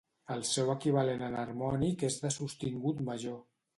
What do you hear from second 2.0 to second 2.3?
és